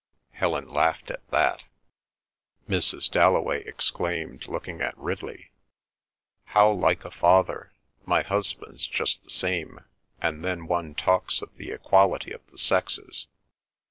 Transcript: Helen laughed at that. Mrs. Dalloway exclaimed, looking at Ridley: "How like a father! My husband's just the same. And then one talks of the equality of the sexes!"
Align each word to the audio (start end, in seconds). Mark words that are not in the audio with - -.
Helen 0.31 0.67
laughed 0.67 1.11
at 1.11 1.29
that. 1.29 1.63
Mrs. 2.67 3.07
Dalloway 3.07 3.63
exclaimed, 3.65 4.47
looking 4.47 4.81
at 4.81 4.97
Ridley: 4.97 5.51
"How 6.57 6.71
like 6.71 7.05
a 7.05 7.11
father! 7.11 7.71
My 8.03 8.23
husband's 8.23 8.87
just 8.87 9.23
the 9.23 9.29
same. 9.29 9.81
And 10.19 10.43
then 10.43 10.65
one 10.65 10.95
talks 10.95 11.43
of 11.43 11.55
the 11.55 11.69
equality 11.69 12.31
of 12.31 12.41
the 12.49 12.57
sexes!" 12.57 13.27